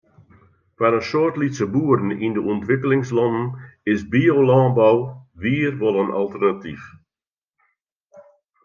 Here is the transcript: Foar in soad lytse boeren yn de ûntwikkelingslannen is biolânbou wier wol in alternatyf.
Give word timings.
Foar 0.75 0.93
in 0.99 1.03
soad 1.09 1.35
lytse 1.37 1.65
boeren 1.73 2.11
yn 2.25 2.33
de 2.35 2.41
ûntwikkelingslannen 2.51 3.49
is 3.91 4.01
biolânbou 4.11 4.97
wier 5.39 5.73
wol 5.79 5.97
in 6.03 6.11
alternatyf. 6.21 6.81